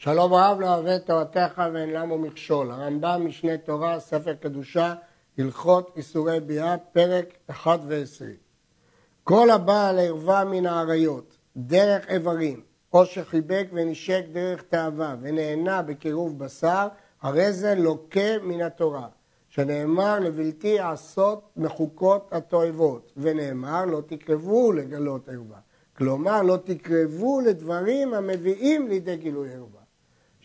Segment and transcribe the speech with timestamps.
[0.00, 2.70] שלום רב לא אוהב תורתך ואין למו מכשול.
[2.70, 4.94] הרמב"ם משנה תורה, ספר קדושה,
[5.38, 8.24] הלכות איסורי ביאה, פרק 1 ו-20.
[9.24, 12.60] כל הבעל ערווה מן האריות, דרך איברים,
[12.92, 16.88] או שחיבק ונשק דרך תאווה ונהנה בקירוב בשר,
[17.22, 19.08] הרי זה לוקה מן התורה.
[19.48, 25.58] שנאמר לבלתי עשות מחוקות התועבות, ונאמר לא תקרבו לגלות ערווה.
[25.96, 29.77] כלומר, לא תקרבו לדברים המביאים לידי גילוי ערווה.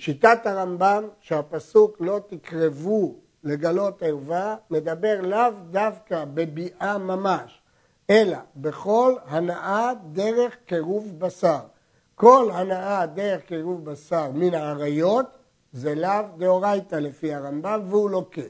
[0.03, 7.61] שיטת הרמב"ם שהפסוק לא תקרבו לגלות ערווה מדבר לאו דווקא בביאה ממש,
[8.09, 11.59] אלא בכל הנאה דרך קירוב בשר.
[12.15, 15.25] כל הנאה דרך קירוב בשר מן האריות
[15.73, 18.41] זה לאו דאורייתא לפי הרמב"ם והוא לוקה.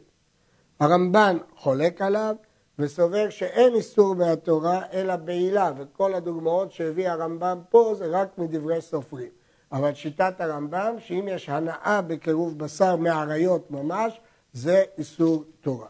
[0.80, 2.36] הרמב"ן חולק עליו
[2.80, 9.43] וסובר שאין איסור מהתורה אלא בעילה וכל הדוגמאות שהביא הרמב"ם פה זה רק מדברי סופרים.
[9.74, 14.20] אבל שיטת הרמב"ם שאם יש הנאה בקירוב בשר מאריות ממש
[14.54, 15.88] זה איסור תורה.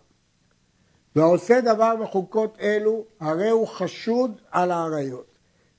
[1.16, 5.26] והעושה דבר מחוקות אלו הרי הוא חשוד על האריות.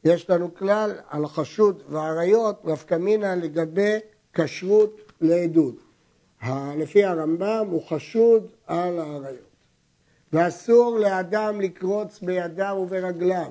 [0.04, 3.98] יש לנו כלל על חשוד ואריות נפקא מינה לגבי
[4.32, 5.74] כשרות לעדות.
[6.76, 9.54] לפי הרמב"ם הוא חשוד על האריות.
[10.32, 13.50] ואסור לאדם לקרוץ בידיו וברגליו,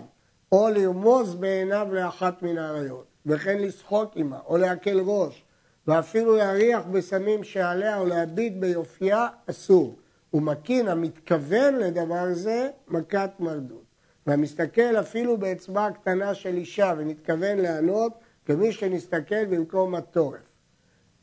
[0.51, 5.43] או לרמוז בעיניו לאחת מן האריות, וכן לשחוק עמה, או להקל ראש,
[5.87, 9.97] ואפילו להריח בסמים שעליה או להביט ביופייה, אסור.
[10.33, 13.83] ומקין המתכוון לדבר זה, מכת מרדות.
[14.27, 18.13] והמסתכל אפילו באצבע הקטנה של אישה ונתכוון לענות,
[18.45, 20.39] כמי שנסתכל במקום התורף.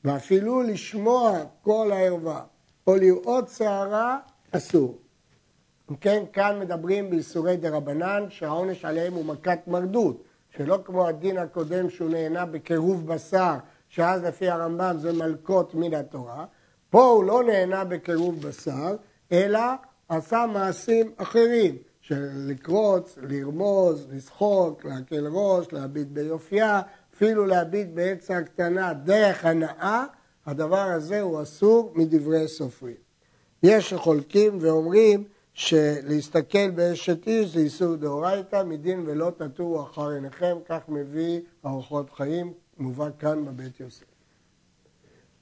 [0.05, 2.45] ואפילו לשמוע כל הערווה
[2.87, 4.19] או לראות שערה,
[4.51, 4.98] אסור.
[5.91, 10.25] אם כן, כאן מדברים באיסורי דה רבנן שהעונש עליהם הוא מכת מרדות,
[10.56, 13.55] שלא כמו הדין הקודם שהוא נהנה בקירוב בשר,
[13.89, 16.45] שאז לפי הרמב"ם זה מלקות מן התורה,
[16.91, 18.97] פה הוא לא נהנה בקירוב בשר,
[19.33, 19.61] אלא
[20.09, 26.81] עשה מעשים אחרים, של לקרוץ, לרמוז, לשחוק, להקל ראש, להביט ביופייה,
[27.15, 30.05] אפילו להביט בעץ הקטנה דרך הנאה,
[30.47, 32.94] הדבר הזה הוא אסור מדברי סופרים.
[33.62, 35.25] יש שחולקים ואומרים
[35.60, 42.53] שלהסתכל באשת איש זה איסור דאורייתא, מדין ולא תטורו אחר עיניכם, כך מביא ארוחות חיים,
[42.78, 44.04] מובא כאן בבית יוסף.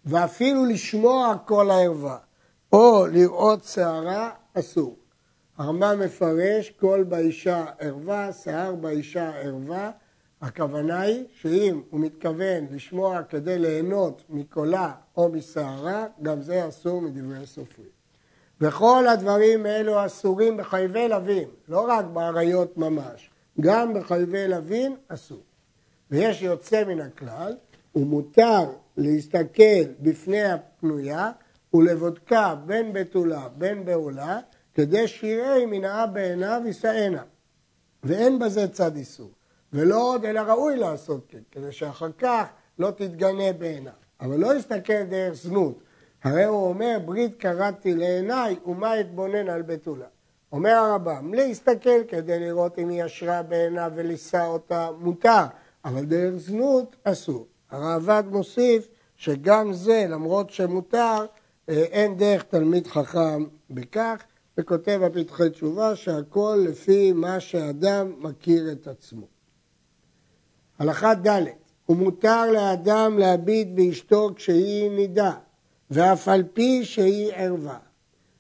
[0.05, 2.19] ואפילו לשמוע כל הערווה,
[2.73, 4.97] או לראות שערה, אסור.
[5.59, 9.91] הרמב"ם מפרש כל באישה ערווה, שיער באישה ערווה,
[10.41, 17.47] הכוונה היא שאם הוא מתכוון לשמוע כדי ליהנות מקולה או משערה, גם זה אסור מדברי
[17.47, 17.98] סופרים.
[18.61, 23.31] וכל הדברים האלו אסורים בחייבי לווין, לא רק באריות ממש,
[23.61, 25.43] גם בחייבי לווין אסור.
[26.11, 27.57] ויש יוצא מן הכלל,
[27.95, 28.65] ומותר
[28.97, 31.31] להסתכל בפני הפנויה
[31.75, 34.39] ולבודקה בין בתולה בין בעולה,
[34.75, 37.23] כדי שיראה אם היא נאה בעיניו יישאנה.
[38.03, 39.31] ואין בזה צד איסור.
[39.73, 42.45] ולא עוד, אלא ראוי לעשות כן, כדי שאחר כך
[42.79, 43.93] לא תתגנה בעיניו.
[44.21, 45.79] אבל לא יסתכל דרך זנות.
[46.28, 50.06] הרי הוא אומר, ברית קראתי לעיניי, ומה אתבונן על בתולה.
[50.53, 55.44] אומר הרמב"ם, להסתכל כדי לראות אם היא ישרה בעיניו ולישא אותה, מותר,
[55.84, 57.47] אבל דרך זנות אסור.
[57.71, 61.27] הראב"ד מוסיף שגם זה, למרות שמותר,
[61.69, 64.22] אה, אין דרך תלמיד חכם בכך,
[64.59, 69.27] וכותב בפתחי תשובה שהכל לפי מה שאדם מכיר את עצמו.
[70.78, 71.44] הלכה ד'
[71.88, 75.33] ומותר לאדם להביט באשתו כשהיא נידה,
[75.91, 77.78] ואף על פי שהיא ערווה,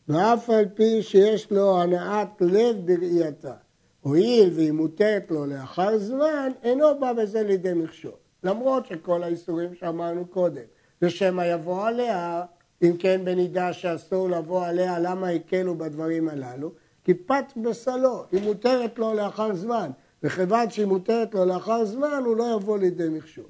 [0.08, 3.54] ואף על פי שיש לו הנעת לב בראייתה.
[4.00, 8.12] הואיל והיא מותרת לו לאחר זמן, אינו בא בזה לידי מכשול.
[8.44, 10.62] למרות שכל האיסורים שאמרנו קודם,
[11.02, 12.42] ושמא יבוא עליה,
[12.82, 16.72] אם כן בנידה שאסור לבוא עליה, למה הקלו בדברים הללו?
[17.04, 19.90] כי פת בסלו, היא מותרת לו לאחר זמן.
[20.22, 23.44] וכיוון שהיא מותרת לו לאחר זמן, הוא לא יבוא לידי מכשול.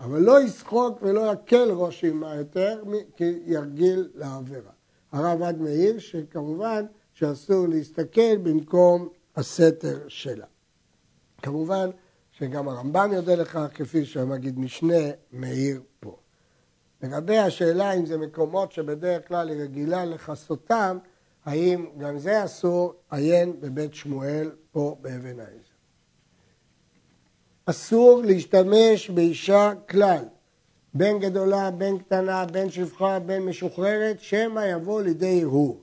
[0.00, 2.82] אבל לא ישחוק ולא יקל ראש עמה יותר,
[3.16, 4.72] כי ירגיל לעבירה.
[5.12, 10.46] הרב עד מאיר שכמובן שאסור להסתכל במקום הסתר שלה.
[11.42, 11.90] כמובן
[12.32, 16.16] שגם הרמב"ם יודע לך, כפי שהמגיד משנה מאיר פה.
[17.02, 20.98] לגבי השאלה אם זה מקומות שבדרך כלל היא רגילה לכסותם,
[21.44, 25.69] האם גם זה אסור, עיין בבית שמואל פה באבן העזר.
[27.70, 30.24] אסור להשתמש באישה כלל,
[30.94, 35.80] בין גדולה, בין קטנה, בין שפחה, בין משוחררת, שמא יבוא לידי הרהור.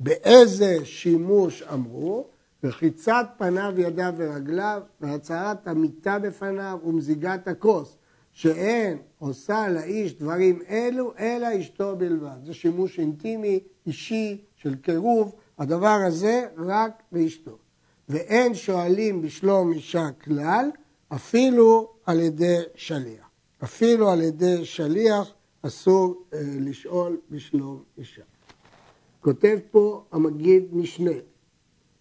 [0.00, 2.26] באיזה שימוש אמרו?
[2.64, 7.96] רחיצת פניו, ידיו ורגליו, והצהרת המיטה בפניו ומזיגת הכוס,
[8.32, 12.44] שאין עושה לאיש דברים אלו, אלא אשתו בלבד.
[12.44, 17.58] זה שימוש אינטימי, אישי, של קירוב, הדבר הזה רק לאשתו.
[18.08, 20.70] ואין שואלים בשלום אישה כלל,
[21.08, 23.30] אפילו על ידי שליח.
[23.64, 25.32] אפילו על ידי שליח
[25.62, 28.22] אסור אה, לשאול בשלום אישה.
[29.20, 31.18] כותב פה המגיד משנה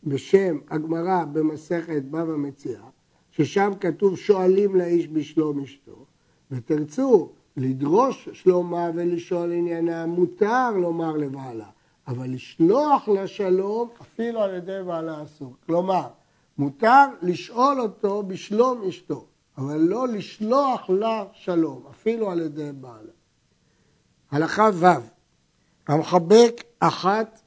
[0.03, 2.89] בשם הגמרא במסכת בבא מציאה,
[3.31, 6.05] ששם כתוב שואלים לאיש בשלום אשתו,
[6.51, 11.69] ותרצו לדרוש שלומה ולשאול עניינה, מותר לומר לבעלה,
[12.07, 15.53] אבל לשלוח לשלום אפילו על ידי בעלה אסור.
[15.65, 16.07] כלומר,
[16.57, 19.25] מותר לשאול אותו בשלום אשתו,
[19.57, 23.11] אבל לא לשלוח לה שלום, אפילו על ידי בעלה.
[24.31, 24.85] הלכה ו'
[25.87, 27.41] המחבק אחת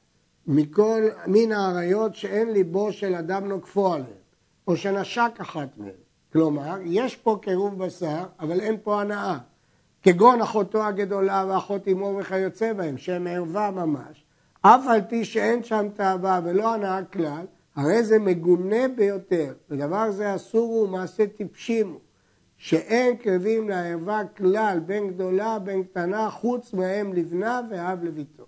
[0.47, 4.11] מכל מין האריות שאין ליבו של אדם נוקפו עליהן,
[4.67, 5.89] או שנשק אחת מהן.
[6.33, 9.37] כלומר, יש פה קירוב בשר, אבל אין פה הנאה.
[10.01, 14.23] כגון אחותו הגדולה ואחות אמו וכיוצא בהם, שהם ערווה ממש,
[14.61, 20.35] אף על פי שאין שם תאווה ולא הנאה כלל, הרי זה מגונה ביותר, ודבר זה
[20.35, 21.97] אסור הוא מעשה טיפשים
[22.57, 28.45] שאין קרבים לערווה כלל בין גדולה בין קטנה חוץ מהם לבנה ואב לביתו.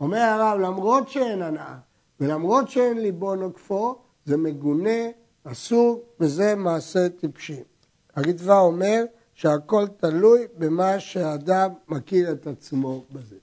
[0.00, 1.76] אומר הרב, למרות שאין הנאה
[2.20, 5.00] ולמרות שאין ליבו נוקפו, זה מגונה,
[5.44, 7.64] אסור, וזה מעשה טיפשים.
[8.14, 9.04] הריטב"א אומר
[9.34, 13.36] שהכל תלוי במה שהאדם מכיר את עצמו בזה.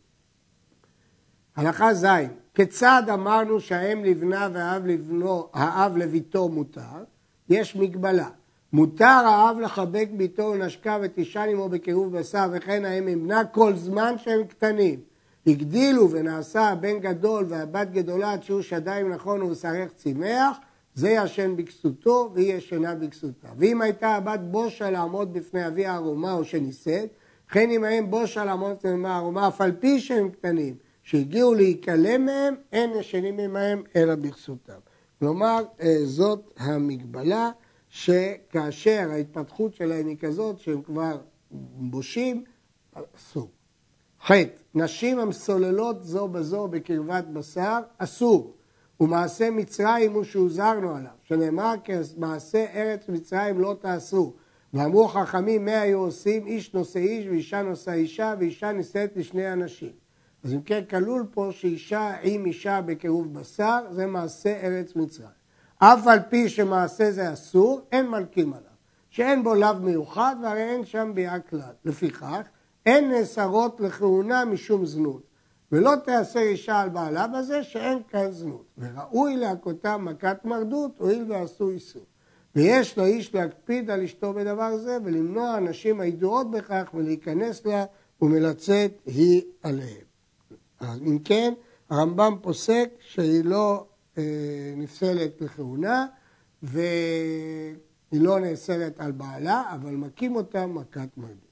[1.55, 2.05] הלכה ז'
[2.53, 7.03] כיצד אמרנו שהאם לבנה והאב לבנו, האב לביתו מותר?
[7.49, 8.29] יש מגבלה.
[8.73, 14.43] מותר האב לחבק ביתו ולנשקה ותישן עמו בקירוב בשר וכן האם ימנע כל זמן שהם
[14.43, 14.99] קטנים.
[15.47, 20.57] הגדילו ונעשה הבן גדול והבת גדולה עד שהוא שדיים נכון ובשרך צימח,
[20.95, 23.47] זה ישן בכסותו והיא ישנה בכסותה.
[23.57, 27.09] ואם הייתה הבת בושה לעמוד בפני אבי הערומה או שנישאת,
[27.47, 30.75] וכן אם האם בושה לעמוד בפני הערומה אף על פי שהם קטנים,
[31.09, 34.79] שהגיעו להיכלם מהם, אין ישנים עמהם אלא בכסותם.
[35.19, 37.51] כלומר, אה, זאת המגבלה
[37.89, 41.17] שכאשר ההתפתחות שלהם היא כזאת שהם כבר
[41.77, 42.43] בושים,
[43.17, 43.49] אסור.
[44.25, 44.31] ח'
[44.75, 48.53] נשים המסוללות זו בזו בקרבת בשר, אסור.
[48.99, 54.33] ומעשה מצרים הוא שהוזהרנו עליו, שנאמר כמעשה ארץ מצרים לא תעשו.
[54.73, 59.98] ואמרו חכמים מה היו עושים איש נושא איש ואישה נושא אישה ואישה נישאת לשני אנשים.
[60.43, 65.29] אז אם כן כלול פה שאישה עם אישה בקירוב בשר זה מעשה ארץ מצרים.
[65.77, 68.69] אף על פי שמעשה זה אסור, אין מלקים עליו.
[69.09, 71.73] שאין בו לאו מיוחד והרי אין שם ביאה כלל.
[71.85, 72.41] לפיכך,
[72.85, 75.23] אין נאסרות לכהונה משום זנות.
[75.71, 78.65] ולא תיאסר אישה על בעלה בזה שאין כאן זנות.
[78.77, 82.05] וראוי להכותה מכת מרדות, הואיל ועשו איסור.
[82.55, 87.85] ויש לאיש להקפיד על אשתו בדבר זה ולמנוע הנשים הידועות בכך ולהיכנס לה
[88.21, 90.08] ומלצאת היא עליהם.
[90.81, 91.53] אם כן,
[91.89, 93.85] הרמב"ם פוסק שהיא לא
[94.17, 96.05] אה, נפסלת לכהונה
[96.63, 96.81] והיא
[98.11, 101.49] לא נאסרת על בעלה, אבל מכים אותה מכת מרדות.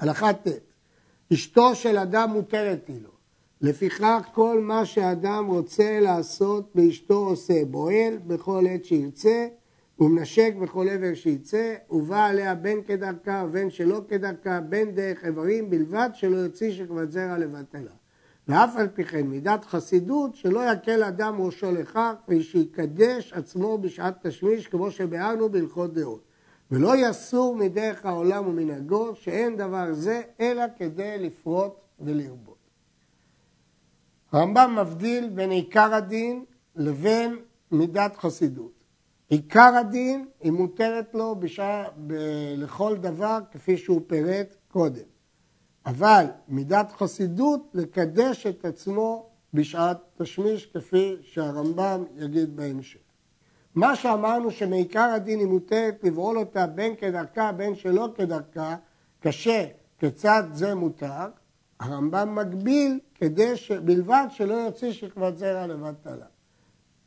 [0.00, 0.46] הלכה ט'
[1.32, 3.10] אשתו של אדם מותרת היא לו.
[3.60, 9.46] לפיכך כל מה שאדם רוצה לעשות באשתו עושה, בועל בכל עת שירצה
[10.00, 16.10] ומנשק בכל עבר שיצא, ובא עליה בין כדרכה ובין שלא כדרכה, בין דרך איברים, בלבד
[16.14, 17.90] שלא יוציא שכבת זרע לבטלה.
[18.48, 24.68] ואף על פי כן מידת חסידות שלא יקל אדם ראשו לכך ושיקדש עצמו בשעת תשמיש
[24.68, 26.22] כמו שביארנו בהלכות דעות.
[26.70, 32.56] ולא יסור מדרך העולם ומנהגו שאין דבר זה אלא כדי לפרוט ולרבות.
[34.32, 36.44] הרמב"ם מבדיל בין עיקר הדין
[36.76, 37.36] לבין
[37.70, 38.72] מידת חסידות.
[39.28, 42.12] עיקר הדין היא מותרת לו בשעה, ב,
[42.56, 45.17] לכל דבר כפי שהוא פירט קודם.
[45.88, 52.98] אבל מידת חסידות לקדש את עצמו בשעת תשמיש כפי שהרמב"ם יגיד בהמשך.
[53.74, 58.76] מה שאמרנו שמעיקר הדין היא מותרת לבעול אותה בין כדרכה בין שלא כדרכה,
[59.20, 59.66] קשה
[59.98, 61.26] כיצד זה מותר,
[61.80, 63.72] הרמב"ם מגביל כדי ש...
[63.72, 66.26] בלבד שלא יוציא שכבת זרע לבטלה.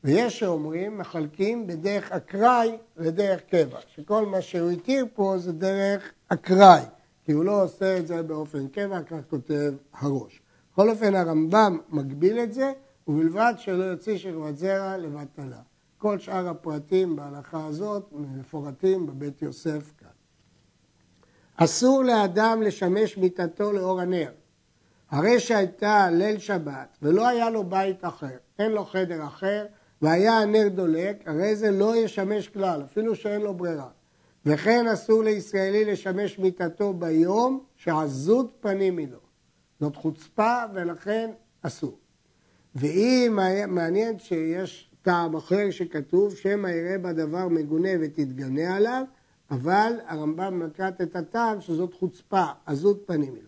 [0.03, 6.81] ויש שאומרים, מחלקים בדרך אקראי לדרך קבע, שכל מה שהוא התיר פה זה דרך אקראי,
[7.25, 10.41] כי הוא לא עושה את זה באופן קבע, כך כותב הראש.
[10.73, 12.71] בכל אופן הרמב"ם מגביל את זה,
[13.07, 15.61] ובלבד שלא יוציא שכבת זרע לבטלה.
[15.97, 20.07] כל שאר הפרטים בהלכה הזאת מפורטים בבית יוסף כאן.
[21.55, 24.31] אסור לאדם לשמש מיטתו לאור הנר.
[25.11, 29.65] הרי שהייתה ליל שבת ולא היה לו בית אחר, אין לו חדר אחר,
[30.01, 33.89] והיה הנר דולק, הרי זה לא ישמש כלל, אפילו שאין לו ברירה.
[34.45, 39.07] וכן אסור לישראלי לשמש מיטתו ביום שעזות פנים היא.
[39.79, 41.31] זאת חוצפה ולכן
[41.61, 41.97] אסור.
[42.75, 49.03] ואם מעניין שיש טעם אחר שכתוב שמא יראה בדבר מגונה ותתגנה עליו,
[49.51, 53.43] אבל הרמב"ם נקט את הטעם שזאת חוצפה, עזות פנים היא.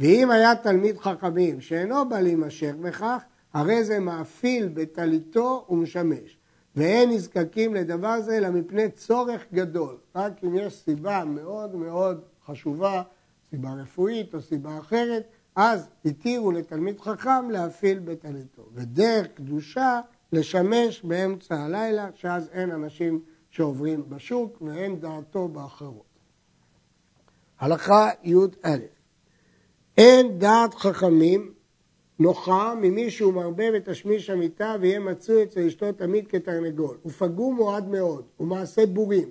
[0.00, 3.22] ואם היה תלמיד חכמים שאינו בא להימשך בכך,
[3.52, 6.38] הרי זה מאפיל בטליתו ומשמש.
[6.76, 9.96] ואין נזקקים לדבר זה אלא מפני צורך גדול.
[10.14, 13.02] רק אם יש סיבה מאוד מאוד חשובה,
[13.50, 15.24] סיבה רפואית או סיבה אחרת,
[15.56, 18.62] אז התירו לתלמיד חכם להפעיל בטליתו.
[18.74, 20.00] ודרך קדושה
[20.32, 26.06] לשמש באמצע הלילה, שאז אין אנשים שעוברים בשוק ואין דעתו באחרות.
[27.58, 28.76] הלכה י"א
[29.98, 31.52] אין דעת חכמים
[32.18, 36.96] נוחה ממי שהוא מרבה בתשמיש המיטה ויהיה מצוי אצל אשתו תמיד כתרנגול.
[37.02, 39.28] הוא פגום מועד מאוד, הוא מעשה בורים.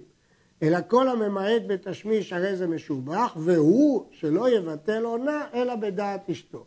[0.63, 6.65] אלא כל הממעט בתשמיש הרי זה משובח, והוא שלא יבטל עונה אלא בדעת אשתו.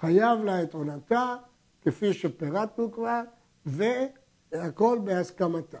[0.00, 1.36] חייב לה את עונתה,
[1.82, 3.20] כפי שפירטנו כבר,
[3.66, 5.78] והכל בהסכמתה.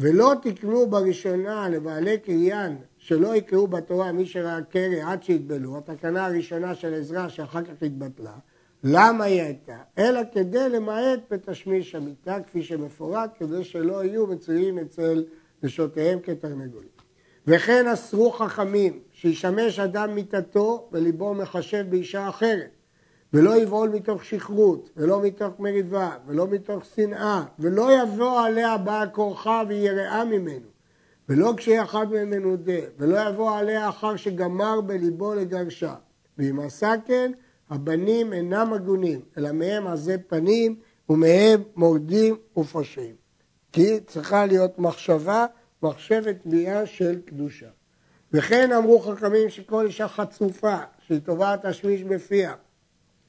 [0.00, 6.74] ולא תקנו בראשונה לבעלי קריין שלא יקראו בתורה מי שראה קרי עד שיתבלו, התקנה הראשונה
[6.74, 8.32] של עזרא שאחר כך התבטלה,
[8.84, 9.76] למה היא הייתה?
[9.98, 15.24] אלא כדי למעט בתשמיש המיטה, כפי שמפורט, כדי שלא יהיו מצויים אצל
[15.62, 16.98] נשותיהם כתרנגולים.
[17.46, 22.70] וכן אסרו חכמים שישמש אדם מיתתו וליבו מחשב באישה אחרת,
[23.32, 29.62] ולא יבעול מתוך שכרות, ולא מתוך מריבה, ולא מתוך שנאה, ולא יבוא עליה בעל כורחה
[29.68, 30.66] ויראה ממנו,
[31.28, 35.94] ולא כשיהיה אחד מהם מנודה, ולא יבוא עליה אחר שגמר בליבו לגרשה.
[36.38, 37.32] ואם עשה כן,
[37.70, 40.76] הבנים אינם הגונים, אלא מהם עזי פנים
[41.08, 43.14] ומהם מורדים ופושעים.
[43.72, 45.46] כי צריכה להיות מחשבה,
[45.82, 47.66] מחשבת ביאה של קדושה.
[48.32, 52.54] וכן אמרו חכמים שכל אישה חצופה, שהיא תובעת תשמיש בפיה,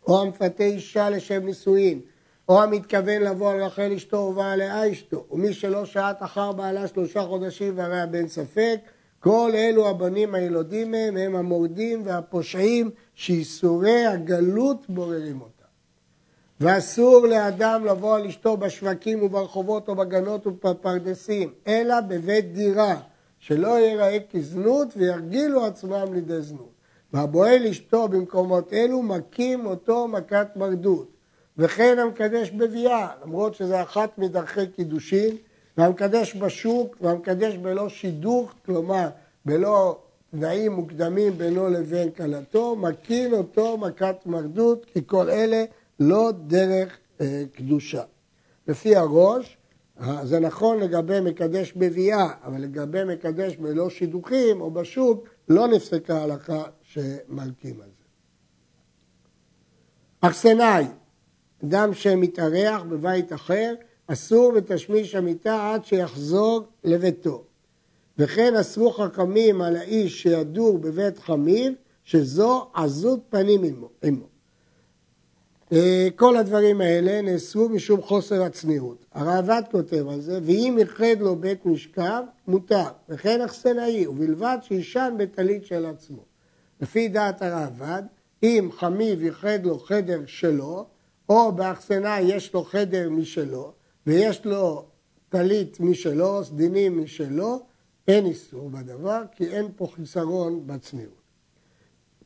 [0.07, 2.01] או המפתה אישה לשם נישואין,
[2.49, 7.77] או המתכוון לבוא על רחל אשתו ובעליה אשתו, ומי שלא שעט אחר בעלה שלושה חודשים
[7.77, 8.79] והרי הבן ספק,
[9.19, 15.69] כל אלו הבנים הילודים מהם הם המורדים והפושעים שאיסורי הגלות בוררים אותם.
[16.59, 22.95] ואסור לאדם לבוא על אשתו בשווקים וברחובות או בגנות ובפרדסים, אלא בבית דירה,
[23.39, 26.71] שלא ייראה כזנות וירגילו עצמם לידי זנות.
[27.13, 31.11] והבועל אשתו במקומות אלו מכים אותו מכת מרדות.
[31.57, 35.35] וכן המקדש בביאה, למרות שזה אחת מדרכי קידושין,
[35.77, 39.09] והמקדש בשוק והמקדש בלא שידוך, כלומר
[39.45, 39.97] בלא
[40.31, 45.63] תנאים מוקדמים בינו לבין כלתו, מקין אותו מכת מרדות, כי כל אלה
[45.99, 48.03] לא דרך אה, קדושה.
[48.67, 49.57] לפי הראש,
[50.23, 56.63] זה נכון לגבי מקדש בביאה, אבל לגבי מקדש בלא שידוכים או בשוק, לא נפסקה ההלכה
[56.81, 58.03] שמלקים על זה.
[60.21, 60.85] אכסנאי,
[61.63, 63.73] אדם שמתארח בבית אחר,
[64.07, 67.43] אסור בתשמיש המיטה עד שיחזור לביתו.
[68.19, 71.71] וכן אסרו חכמים על האיש שידור בבית חמיו,
[72.03, 73.61] שזו עזות פנים
[74.03, 74.27] עמו.
[75.71, 79.05] אה, כל הדברים האלה נאסרו משום חוסר הצניעות.
[79.13, 85.65] הראב"ד כותב על זה, ואם ייחד לו בית משכב, מותר, וכן אכסנאי, ובלבד שישן בטלית
[85.65, 86.23] של עצמו.
[86.81, 88.03] לפי דעת הראב"ד,
[88.43, 90.85] אם חמיב ייחד לו חדר שלו,
[91.29, 93.71] או באכסנאי יש לו חדר משלו,
[94.07, 94.85] ויש לו
[95.29, 97.68] טלית משלו, סדינים משלו,
[98.09, 101.19] אין איסור בדבר, כי אין פה חיסרון בצניעות.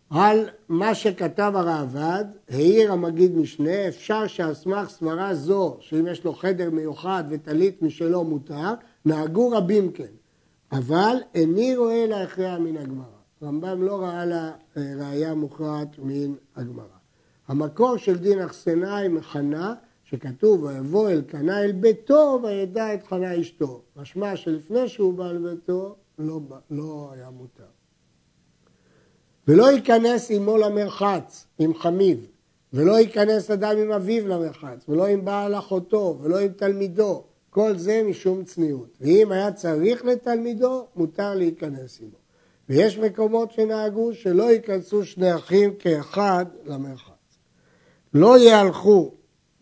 [0.10, 6.70] על מה שכתב הראב"ד, העיר המגיד משנה, אפשר שאסמך סברה זו, שאם יש לו חדר
[6.70, 8.74] מיוחד וטלית משלו מותר,
[9.06, 10.14] נהגו רבים כן.
[10.72, 13.06] אבל איני רואה להכרע מן הגמרא.
[13.44, 16.86] רמב"ם לא ראה לה אה, ראייה מוכרעת מן הגמרא.
[17.48, 19.74] המקור של דין אכסנאי מחנה,
[20.14, 23.82] שכתוב ויבוא אל קנה אל ביתו וידע את חנה אשתו.
[23.96, 26.40] משמע שלפני שהוא בא לביתו לא,
[26.72, 27.64] לא היה מותר.
[29.48, 32.28] ולא ייכנס עמו למרחץ עם חמיב,
[32.74, 38.04] ולא ייכנס אדם עם אביו למרחץ, ולא עם בעל אחותו, ולא עם תלמידו, כל זה
[38.10, 38.98] משום צניעות.
[39.02, 42.18] ואם היה צריך לתלמידו, מותר להיכנס עמו.
[42.70, 47.38] ויש מקומות שנהגו שלא ייכנסו שני אחים כאחד למרחץ.
[48.14, 49.12] לא יהלכו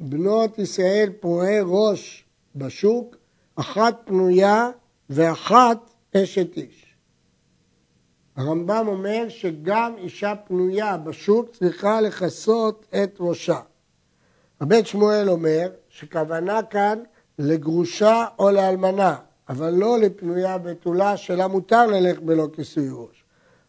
[0.04, 3.16] בנות ישראל פרועי ראש בשוק,
[3.56, 4.70] אחת פנויה
[5.10, 5.78] ואחת
[6.16, 6.96] אשת איש.
[8.36, 13.60] הרמב"ם אומר שגם אישה פנויה בשוק צריכה לכסות את ראשה.
[14.62, 17.00] הבית שמואל אומר שכוונה כאן
[17.40, 19.16] לגרושה או לאלמנה,
[19.50, 23.21] אבל לא לפנויה בתולה שלה מותר ללכת בלא כיסוי ראש.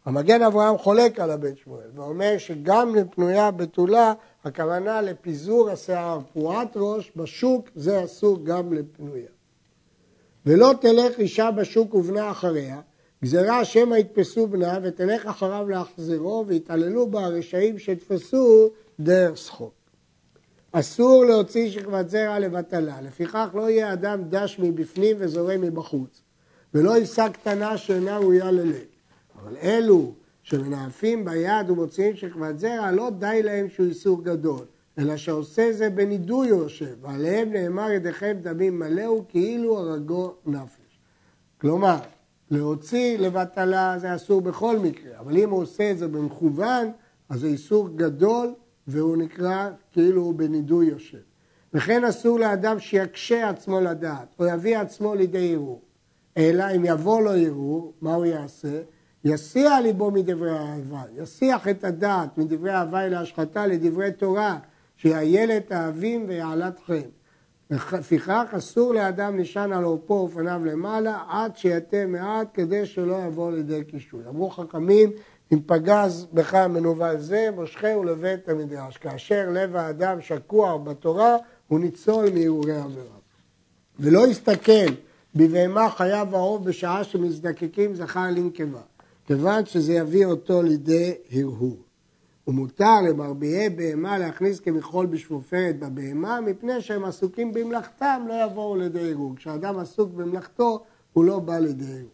[0.05, 4.13] המגן אברהם חולק על הבן שמואל ואומר שגם לפנויה בתולה
[4.45, 9.31] הכוונה לפיזור השיער, פרועת ראש בשוק זה אסור גם לפנויה.
[10.47, 12.81] ולא תלך אישה בשוק ובנה אחריה,
[13.25, 19.75] גזירה שמא יתפסו בנה ותלך אחריו להחזירו ויתעללו בה הרשעים שתפסו דרך שחוק.
[20.73, 26.23] אסור להוציא שכבת זרע לבטלה, לפיכך לא יהיה אדם דש מבפנים וזורם מבחוץ,
[26.75, 28.92] ולא יישא קטנה שאינה ראויה ללב.
[29.43, 34.65] אבל אלו שמנאפים ביד ומוציאים שכבת זרע, לא די להם שהוא איסור גדול,
[34.99, 40.99] אלא שעושה זה בנידוי יושב, ועליהם נאמר ידיכם דמים מלאו כאילו הרגו נפש.
[41.61, 41.97] כלומר,
[42.51, 46.91] להוציא לבטלה זה אסור בכל מקרה, אבל אם הוא עושה את זה במכוון,
[47.29, 48.55] אז זה איסור גדול
[48.87, 51.19] והוא נקרא כאילו הוא בנידוי יושב.
[51.75, 55.83] וכן אסור לאדם שיקשה עצמו לדעת או יביא עצמו לידי ערעור.
[56.37, 58.83] אלא אם יבוא לו ערעור, מה הוא יעשה?
[59.25, 64.59] יסיע ליבו מדברי האהבה, יסיח את הדעת מדברי אהבה אל ההשחתה לדברי תורה,
[64.97, 67.09] שיילת האבים ויעלת חן.
[67.71, 73.85] לפיכך אסור לאדם נשען על עורפו ופניו למעלה עד שיתה מעט כדי שלא יבוא לידי
[73.85, 74.21] קישוי.
[74.29, 75.11] אמרו חכמים
[75.53, 78.97] אם פגז בך מנוול זה, מושכהו לבית המדרש.
[78.97, 81.37] כאשר לב האדם שקוע בתורה,
[81.69, 83.17] הוא ניצול מהרהורי עבירה.
[84.01, 84.93] ולא יסתכל
[85.35, 88.81] בבהמה חיה וערוב בשעה שמזדקקים זכר לנקבה,
[89.27, 91.77] כיוון שזה יביא אותו לידי הרהור.
[92.47, 99.37] ומותר למרביעי בהמה להכניס כמכחול בשפופרת בבהמה, מפני שהם עסוקים במלאכתם, לא יבואו לידי הרהור.
[99.37, 102.11] כשאדם עסוק במלאכתו, הוא לא בא לידי הרהור.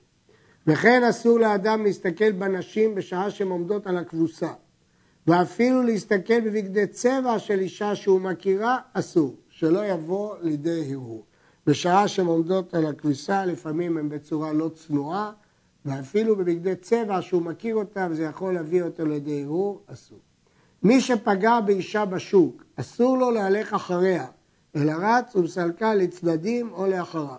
[0.66, 4.52] וכן אסור לאדם להסתכל בנשים בשעה שהן עומדות על הכבוסה.
[5.26, 11.24] ואפילו להסתכל בבגדי צבע של אישה שהוא מכירה, אסור, שלא יבוא לידי הרהור.
[11.66, 15.32] בשעה שהן עומדות על הכביסה, לפעמים הן בצורה לא צנועה,
[15.88, 20.18] ואפילו בבגדי צבע שהוא מכיר אותה וזה יכול להביא אותו לידי הרהור, אסור.
[20.82, 24.26] מי שפגע באישה בשוק, אסור לו להלך אחריה,
[24.76, 27.36] אלא רץ ומסלקה לצדדים או לאחריו.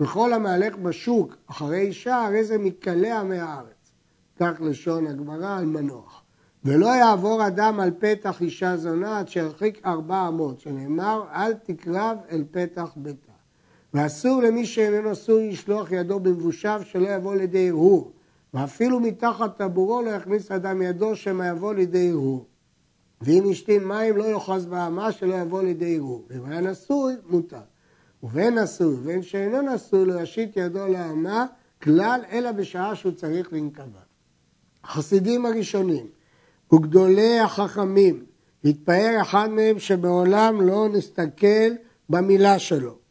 [0.00, 3.92] וכל המהלך בשוק אחרי אישה, הרי זה מקלע מהארץ.
[4.40, 6.22] כך לשון הגמרא על מנוח.
[6.64, 12.44] ולא יעבור אדם על פתח אישה זונה עד שירחיק ארבע אמות, שנאמר אל תקרב אל
[12.50, 13.31] פתח ביתה.
[13.94, 18.12] ואסור למי שאיננו עשוי לשלוח ידו במבושיו שלא יבוא לידי הרהור.
[18.54, 22.46] ואפילו מתחת טבורו לא יכניס אדם ידו שמא יבוא לידי הרהור.
[23.20, 26.24] ואם השתין מים לא יאחז באמה שלא יבוא לידי הרהור.
[26.28, 27.60] ואם היה נשוי, מותר.
[28.22, 31.46] ובין נשוי ובין שאינו נשוי לא ישית ידו לאמה
[31.82, 34.00] כלל אלא בשעה שהוא צריך לנקבה.
[34.84, 36.06] החסידים הראשונים
[36.72, 38.24] וגדולי החכמים
[38.64, 41.72] התפאר אחד מהם שבעולם לא נסתכל
[42.08, 43.01] במילה שלו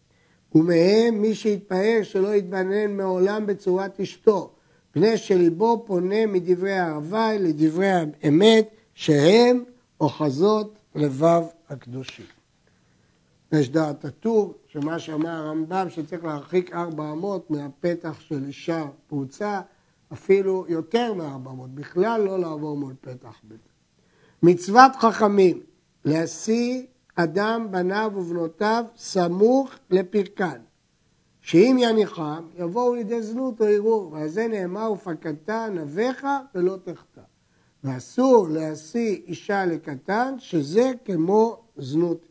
[0.55, 4.51] ומהם מי שהתפאר שלא יתבנן מעולם בצורת אשתו
[4.91, 9.63] פני שליבו פונה מדברי הערבי לדברי האמת שהם
[10.01, 12.25] אוחזות לבב הקדושים.
[13.51, 19.61] יש דעת הטור, שמה שאמר הרמב"ם שצריך להרחיק ארבע אמות מהפתח של אישה פרוצה,
[20.13, 23.69] אפילו יותר מארבע אמות, בכלל לא לעבור מול פתח ביתה.
[24.43, 25.59] מצוות חכמים,
[26.05, 26.83] להשיא
[27.15, 30.61] אדם בניו ובנותיו סמוך לפרקן,
[31.41, 37.21] שאם יניחם יבואו לידי זנות או ערעור, ועל זה נאמר ופקדת נביך ולא תחטא.
[37.83, 42.25] ואסור להשיא אישה לקטן, שזה כמו זנות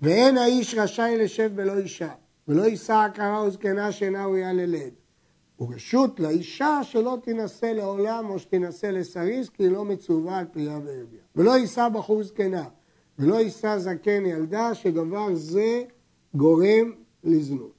[0.00, 2.10] ואין האיש רשאי לשב בלא אישה,
[2.48, 4.92] ולא יישא עקרה וזקנה שאינה ראויה ללד.
[5.60, 11.22] ורשות לאישה שלא תינשא לעולם או שתינשא לסריס, כי היא לא מצווה על פריה ורבייה.
[11.36, 12.64] ולא יישא בחור זקנה,
[13.18, 15.82] ולא יישא זקן ילדה, שדבר זה
[16.34, 16.92] גורם
[17.24, 17.78] לזנות.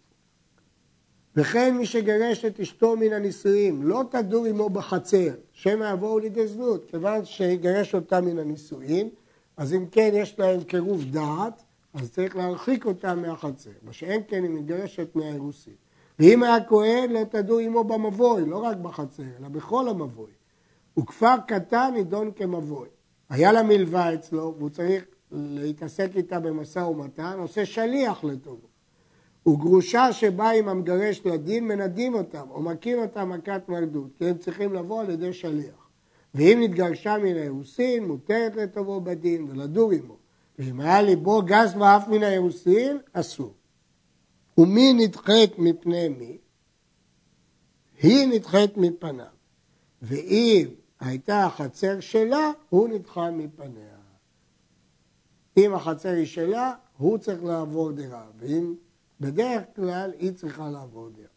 [1.35, 6.85] וכן מי שגרש את אשתו מן הנישואים, לא תדור עמו בחצר, שמא יבואו לידי זנות,
[6.85, 9.09] כיוון שגרש אותה מן הנישואים,
[9.57, 13.69] אז אם כן יש להם קירוב דעת, אז צריך להרחיק אותה מהחצר.
[13.83, 15.73] מה שאין כן היא מתגרשת מהאירוסין.
[16.19, 20.31] ואם היה כהן לא תדעו עמו במבוי, לא רק בחצר, אלא בכל המבוי.
[20.99, 22.87] וכפר קטן נידון כמבוי.
[23.29, 28.67] היה לה מלווה אצלו, והוא צריך להתעסק איתה במשא ומתן, עושה שליח לטובו.
[29.47, 34.73] וגרושה שבאה עם המגרש לדין, מנדים אותם, או מכים אותם מכת מרדות, כי הם צריכים
[34.73, 35.89] לבוא על ידי שליח.
[36.35, 40.17] ואם נתגרשה מן האירוסין, מותרת לטובו בדין ולדור עמו.
[40.59, 43.53] ואם היה ליבו גס ואף מן האירוסין, אסור.
[44.57, 46.37] ומי נדחית מפני מי?
[48.01, 49.25] היא נדחית מפניו.
[50.01, 50.67] ואם
[50.99, 53.98] הייתה החצר שלה, הוא נדחה מפניה.
[55.57, 58.75] אם החצר היא שלה, הוא צריך לעבור דירה, ואם
[59.21, 61.27] בדרך כלל היא צריכה לעבור דירה.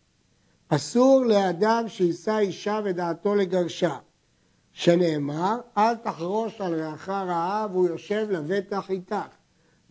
[0.68, 3.98] אסור לאדם שיישא אישה ודעתו לגרשה,
[4.72, 9.42] שנאמר, אל תחרוש על רעך רעה והוא יושב לבטח איתך.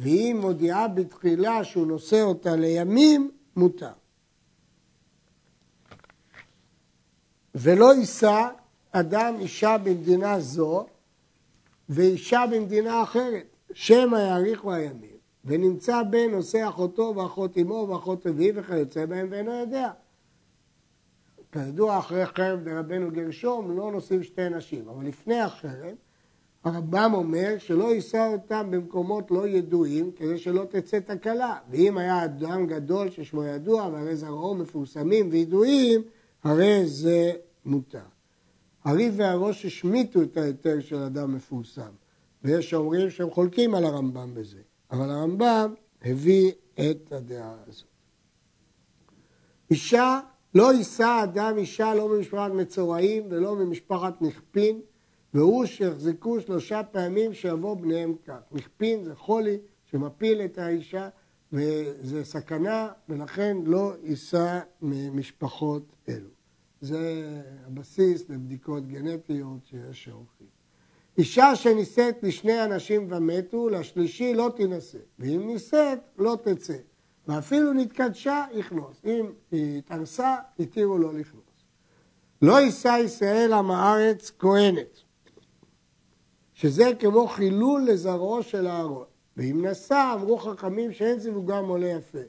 [0.02, 3.92] והיא מודיעה בתחילה שהוא נושא אותה לימים, מותר.
[7.56, 8.48] ולא יישא
[8.92, 10.86] אדם אישה במדינה זו
[11.90, 19.06] ואישה במדינה אחרת, שמא יאריכו הימים, ונמצא בן נושא אחותו ואחות אמו ואחות רביעי וכיוצא
[19.06, 19.92] בהם ואינו יודע.
[21.52, 25.96] כידוע, אחרי חרב דרבנו גרשום לא נושאים שתי נשים, אבל לפני החרב
[26.64, 31.58] הרמב"ם אומר שלא יישא אותם במקומות לא ידועים כדי שלא תצא תקלה.
[31.70, 36.02] ואם היה אדם גדול ששמו ידוע והרי זרעו מפורסמים וידועים,
[36.44, 37.32] הרי זה
[37.66, 38.00] מותר.
[38.84, 41.92] הריב והראש השמיטו את ההיתר של אדם מפורסם,
[42.44, 47.88] ויש שאומרים שהם חולקים על הרמב"ם בזה, אבל הרמב"ם הביא את הדעה הזאת.
[49.72, 50.20] אישה,
[50.56, 54.82] לא יישא אדם אישה לא ממשפחת מצורעים ולא ממשפחת נכפין,
[55.34, 58.40] והוא שיחזקו שלושה פעמים שיבוא בניהם כך.
[58.52, 61.10] נכפין זה חולי שמפיל את האישה
[61.54, 66.30] וזה סכנה ולכן לא יישא ממשפחות אלו.
[66.82, 67.32] זה
[67.66, 70.41] הבסיס לבדיקות גנטיות שיש שעורכים.
[71.22, 76.74] אישה שנישאת לשני אנשים ומתו, לשלישי לא תינשא, ואם נישאת לא תצא,
[77.28, 79.02] ואפילו נתקדשה, יכנוס.
[79.06, 81.44] אם היא התארסה, התירו לו לכנוס.
[82.42, 85.00] לא יישא ישראל עם הארץ כהנת,
[86.54, 89.06] שזה כמו חילול לזרעו של אהרון.
[89.38, 92.20] ואם נשא, אמרו חכמים שאין זיווגם עולה יפה.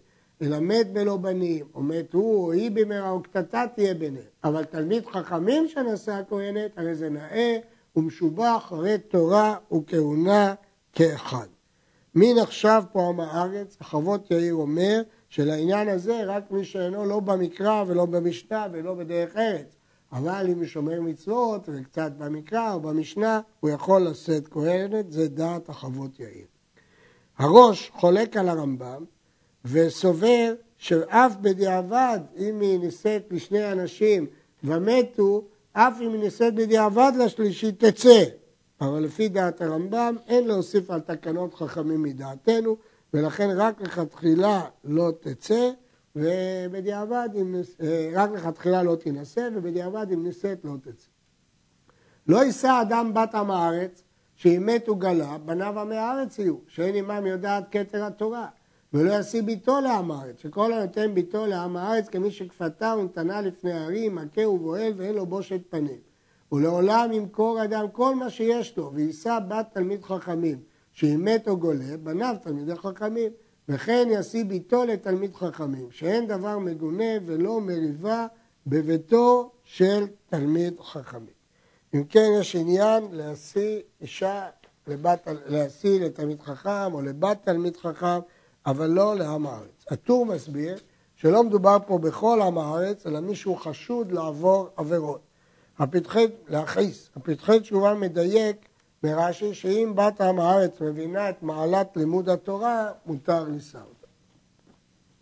[0.43, 4.27] אלא מת בלא בנים, או מת הוא או היא במהרה, או קטטה תהיה ביניהם.
[4.45, 7.59] אבל תלמיד חכמים שנשא הכהנת, הרי זה נאה
[7.97, 10.55] ומשובח, הרי תורה וכהונה
[10.93, 11.47] כאחד.
[12.15, 13.77] מי נחשב פה עם הארץ?
[13.83, 19.77] חוות יאיר אומר שלעניין הזה רק מי שאינו לא במקרא ולא במשנה ולא בדרך ארץ.
[20.13, 25.69] אבל אם הוא שומר מצוות וקצת במקרא או במשנה, הוא יכול לשאת כהנת, זה דעת
[25.69, 26.47] החוות יאיר.
[27.39, 29.05] הראש חולק על הרמב"ם
[29.65, 34.27] וסובר שאף בדיעבד, אם היא נישאת לשני אנשים
[34.65, 38.25] ומתו, אף אם היא נישאת בדיעבד לשלישי תצא.
[38.81, 42.77] אבל לפי דעת הרמב"ם אין להוסיף על תקנות חכמים מדעתנו,
[43.15, 45.71] ולכן רק לכתחילה לא תצא,
[46.17, 47.29] ובדיעבד,
[47.83, 51.09] אה, רק לכתחילה לא תינשא, ובדיעבד אם נישאת לא תצא.
[52.27, 54.03] לא יישא אדם בת עם הארץ,
[54.35, 58.47] שאם מת וגלה, בניו עמי הארץ יהיו, שאין עמם יודעת כתר התורה.
[58.95, 64.15] ולא ישיא ביתו לעם הארץ, שכל הנותן ביתו לעם הארץ כמי שכפתה ונתנה לפני ערים,
[64.15, 66.01] מכה ובועל ואין לו בושת פנים.
[66.53, 70.59] ולעולם ימכור אדם כל מה שיש לו, ויישא בת תלמיד חכמים,
[70.93, 73.33] שאם מת או גולה, בניו תלמידי חכמים.
[73.69, 78.27] וכן ישיא ביתו לתלמיד חכמים, שאין דבר מגונה ולא מריבה
[78.67, 81.43] בביתו של תלמיד חכמים.
[81.95, 84.49] אם כן, יש עניין להשיא אישה,
[85.47, 88.19] להשיא לתלמיד חכם או לבת תלמיד חכם,
[88.67, 89.85] אבל לא לעם הארץ.
[89.91, 90.79] הטור מסביר
[91.17, 95.21] שלא מדובר פה בכל עם הארץ, אלא מישהו חשוד לעבור עבירות.
[95.79, 98.69] הפתחי, להכעיס, הפתחי תשובה מדייק
[99.03, 104.02] ברש"י שאם בת עם הארץ מבינה את מעלת לימוד התורה, מותר אותה.